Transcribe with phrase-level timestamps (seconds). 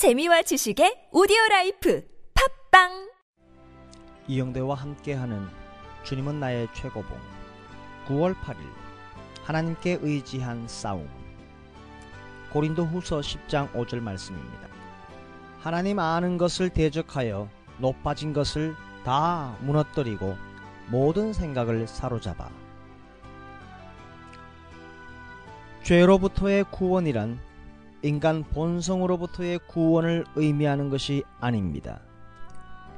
[0.00, 2.02] 재미와 지식의 오디오 라이프
[2.70, 3.10] 팟빵!
[4.28, 5.46] 이영대와 함께하는
[6.04, 7.18] 주님은 나의 최고봉
[8.06, 8.56] 9월 8일
[9.44, 11.06] 하나님께 의지한 싸움.
[12.50, 14.68] 고린도 후서 10장 5절 말씀입니다.
[15.58, 18.74] 하나님 아는 것을 대적하여 높아진 것을
[19.04, 20.34] 다 무너뜨리고
[20.88, 22.48] 모든 생각을 사로잡아.
[25.82, 27.49] 죄로부터의 구원이란
[28.02, 32.00] 인간 본성으로부터의 구원을 의미하는 것이 아닙니다.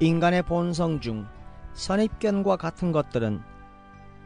[0.00, 1.26] 인간의 본성 중
[1.74, 3.40] 선입견과 같은 것들은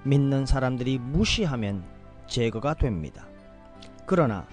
[0.04, 1.84] 믿는 사람들이 무시하면
[2.26, 3.26] 제거가 됩니다.
[4.06, 4.46] 그러나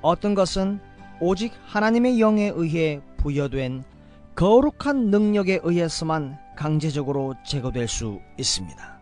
[0.00, 0.80] 어떤 것은
[1.20, 3.84] 오직 하나님의 영에 의해 부여된
[4.34, 8.98] 거룩한 능력에 의해서만 강제적으로 제거될 수 있습니다.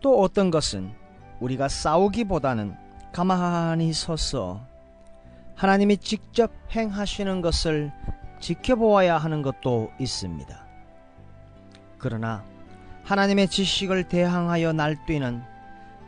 [0.00, 0.92] 또 어떤 것은
[1.40, 2.74] 우리가 싸우기보다는
[3.12, 4.60] 가만히 서서
[5.58, 7.90] 하나님이 직접 행하시는 것을
[8.38, 10.64] 지켜보아야 하는 것도 있습니다.
[11.98, 12.44] 그러나
[13.02, 15.42] 하나님의 지식을 대항하여 날뛰는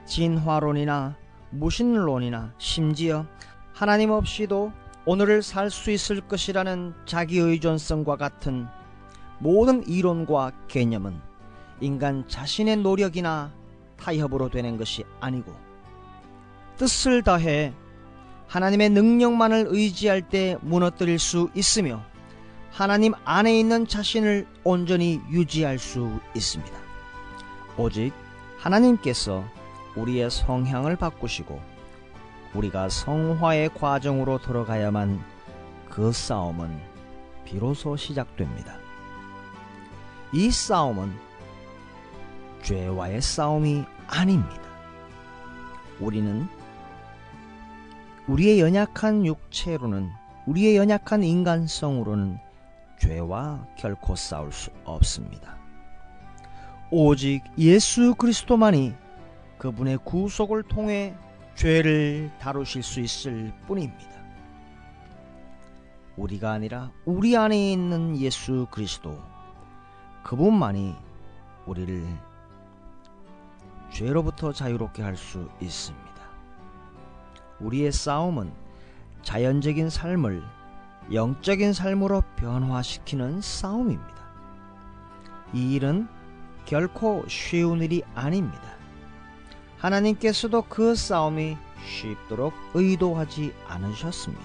[0.05, 1.17] 진화론이나
[1.51, 3.27] 무신론이나 심지어
[3.73, 4.71] 하나님 없이도
[5.05, 8.69] 오늘을 살 수 있을 것이라는 자기의존성과 같은
[9.41, 11.21] 모든 이론과 개념은
[11.81, 13.53] 인간 자신의 노력이나
[13.97, 15.53] 타협으로 되는 것이 아니고
[16.77, 17.75] 뜻을 다해
[18.51, 22.03] 하나님의 능력만을 의지할 때 무너뜨릴 수 있으며
[22.73, 26.77] 하나님 안에 있는 자신을 온전히 유지할 수 있습니다.
[27.77, 28.13] 오직
[28.59, 29.45] 하나님께서
[29.95, 31.61] 우리의 성향을 바꾸시고
[32.53, 35.23] 우리가 성화의 과정으로 들어가야만
[35.89, 36.77] 그 싸움은
[37.45, 38.75] 비로소 시작됩니다.
[40.33, 41.13] 이 싸움은
[42.63, 44.63] 죄와의 싸움이 아닙니다.
[46.01, 46.49] 우리는
[48.31, 50.09] 우리의 연약한 육체로는
[50.47, 52.39] 우리의 연약한 인간성으로는
[53.01, 55.59] 죄와 결코 싸울 수 없습니다.
[56.93, 58.95] 오직 예수 그리스도만이
[59.59, 61.13] 그분의 구속을 통해
[61.57, 64.21] 죄를 다루실 수 있을 뿐입니다.
[66.17, 69.21] 우리가 아니라 우리 안에 있는 예수 그리스도
[70.23, 70.95] 그분만이
[71.67, 72.07] 우리를
[73.91, 76.10] 죄로부터 자유롭게 할 수 있습니다.
[77.61, 78.53] 우리의 싸움은
[79.23, 80.43] 자연적인 삶을
[81.13, 84.15] 영적인 삶으로 변화시키는 싸움입니다.
[85.53, 86.09] 이 일은
[86.65, 88.63] 결코 쉬운 일이 아닙니다.
[89.79, 94.45] 하나님께서도 그 싸움이 쉽도록 의도하지 않으셨습니다.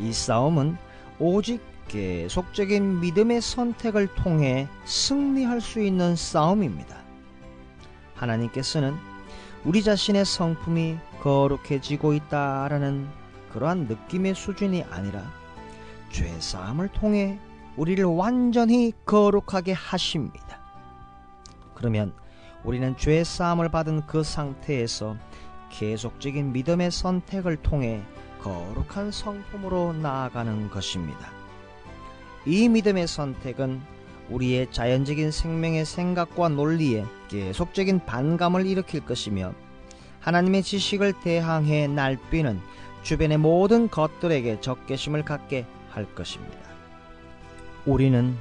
[0.00, 0.76] 이 싸움은
[1.18, 6.96] 오직 계속적인 믿음의 선택을 통해 승리할 수 있는 싸움입니다.
[8.14, 9.13] 하나님께서는
[9.64, 13.08] 우리 자신의 성품이 거룩해지고 있다라는
[13.50, 15.22] 그러한 느낌의 수준이 아니라
[16.10, 17.38] 죄사함을 통해
[17.76, 20.60] 우리를 완전히 거룩하게 하십니다.
[21.74, 22.12] 그러면
[22.62, 25.16] 우리는 죄사함을 받은 그 상태에서
[25.70, 28.02] 계속적인 믿음의 선택을 통해
[28.42, 31.30] 거룩한 성품으로 나아가는 것입니다.
[32.44, 33.80] 이 믿음의 선택은
[34.30, 39.52] 우리의 자연적인 생명의 생각과 논리에 계속적인 반감을 일으킬 것이며
[40.20, 42.60] 하나님의 지식을 대항해 날뛰는
[43.02, 46.58] 주변의 모든 것들에게 적개심을 갖게 할 것입니다.
[47.84, 48.34] 우리는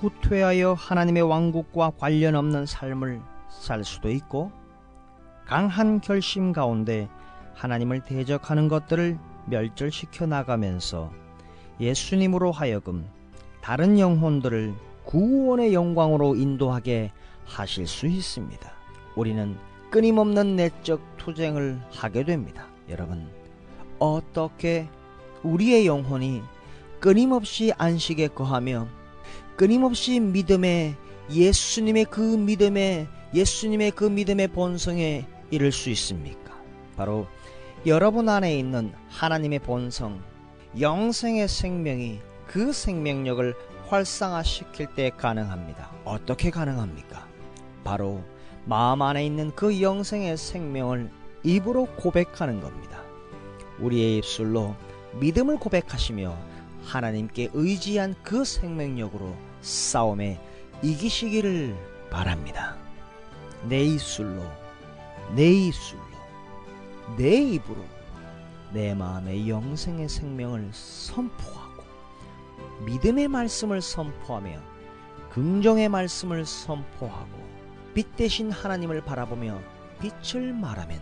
[0.00, 4.52] 후퇴하여 하나님의 왕국과 관련 없는 삶을 살 수도 있고
[5.46, 7.08] 강한 결심 가운데
[7.54, 11.10] 하나님을 대적하는 것들을 멸절시켜 나가면서
[11.80, 13.06] 예수님으로 하여금
[13.60, 17.12] 다른 영혼들을 구원의 영광으로 인도하게
[17.44, 18.72] 하실 수 있습니다.
[19.16, 19.56] 우리는
[19.90, 22.68] 끊임없는 내적 투쟁을 하게 됩니다.
[22.88, 23.28] 여러분,
[23.98, 24.88] 어떻게
[25.42, 26.42] 우리의 영혼이
[27.00, 28.86] 끊임없이 안식에 거하며
[29.56, 30.94] 끊임없이 믿음의
[31.32, 36.54] 예수님의 그 믿음의 예수님의 그 믿음의 본성에 이를 수 있습니까?
[36.96, 37.26] 바로
[37.86, 40.22] 여러분 안에 있는 하나님의 본성,
[40.78, 42.20] 영생의 생명이
[42.50, 43.54] 그 생명력을
[43.86, 45.92] 활성화시킬 때 가능합니다.
[46.04, 47.28] 어떻게 가능합니까?
[47.84, 48.24] 바로
[48.64, 51.12] 마음 안에 있는 그 영생의 생명을
[51.44, 53.04] 입으로 고백하는 겁니다.
[53.78, 54.74] 우리의 입술로
[55.20, 56.36] 믿음을 고백하시며
[56.86, 60.40] 하나님께 의지한 그 생명력으로 싸움에
[60.82, 61.76] 이기시기를
[62.10, 62.76] 바랍니다.
[63.68, 64.42] 내 입술로,
[65.36, 66.02] 내 입술로,
[67.16, 67.84] 내 입으로
[68.72, 71.69] 내 마음의 영생의 생명을 선포하고
[72.84, 74.60] 믿음의 말씀을 선포하며
[75.30, 77.30] 긍정의 말씀을 선포하고
[77.94, 79.60] 빛 대신 하나님을 바라보며
[80.00, 81.00] 빛을 말하면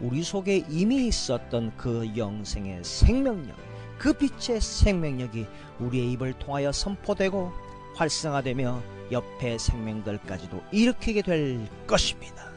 [0.00, 3.56] 우리 속에 이미 있었던 그 영생의 생명력,
[3.98, 5.46] 그 빛의 생명력이
[5.78, 7.52] 우리의 입을 통하여 선포되고
[7.96, 8.82] 활성화되며
[9.12, 12.50] 옆에 생명들까지도 일으키게 될 것입니다.